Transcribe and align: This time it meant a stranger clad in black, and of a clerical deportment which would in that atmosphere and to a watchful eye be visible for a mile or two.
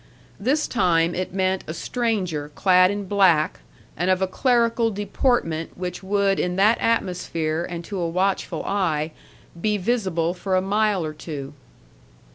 This 0.39 0.67
time 0.67 1.13
it 1.13 1.31
meant 1.31 1.63
a 1.67 1.75
stranger 1.75 2.49
clad 2.55 2.89
in 2.89 3.05
black, 3.05 3.59
and 3.95 4.09
of 4.09 4.19
a 4.19 4.25
clerical 4.25 4.89
deportment 4.89 5.77
which 5.77 6.01
would 6.01 6.39
in 6.39 6.55
that 6.55 6.79
atmosphere 6.79 7.67
and 7.69 7.85
to 7.85 7.99
a 7.99 8.09
watchful 8.09 8.65
eye 8.65 9.11
be 9.61 9.77
visible 9.77 10.33
for 10.33 10.55
a 10.55 10.59
mile 10.61 11.05
or 11.05 11.13
two. 11.13 11.53